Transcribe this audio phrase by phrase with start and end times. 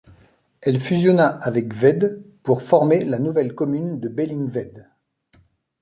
[0.61, 4.89] Elle fusionna avec Wedde pour former la nouvelle commune de Bellingwedde.